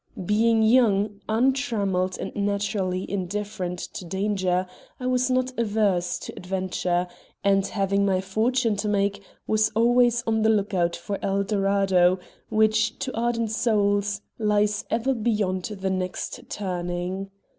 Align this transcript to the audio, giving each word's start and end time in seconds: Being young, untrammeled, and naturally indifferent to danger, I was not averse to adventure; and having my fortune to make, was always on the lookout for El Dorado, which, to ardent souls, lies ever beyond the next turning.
Being 0.25 0.63
young, 0.63 1.21
untrammeled, 1.29 2.17
and 2.17 2.35
naturally 2.35 3.07
indifferent 3.07 3.77
to 3.93 4.03
danger, 4.03 4.65
I 4.99 5.05
was 5.05 5.29
not 5.29 5.53
averse 5.59 6.17
to 6.21 6.33
adventure; 6.35 7.05
and 7.43 7.67
having 7.67 8.03
my 8.03 8.19
fortune 8.19 8.75
to 8.77 8.87
make, 8.87 9.21
was 9.45 9.69
always 9.75 10.23
on 10.25 10.41
the 10.41 10.49
lookout 10.49 10.95
for 10.95 11.19
El 11.23 11.43
Dorado, 11.43 12.17
which, 12.49 12.97
to 12.97 13.15
ardent 13.15 13.51
souls, 13.51 14.21
lies 14.39 14.85
ever 14.89 15.13
beyond 15.13 15.65
the 15.65 15.91
next 15.91 16.49
turning. 16.49 17.29